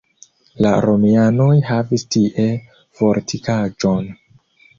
[0.65, 2.47] La romianoj havis tie
[3.03, 4.11] fortikaĵon.